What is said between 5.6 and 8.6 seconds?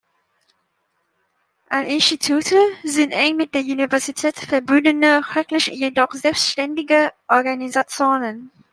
jedoch selbständige Organisationen.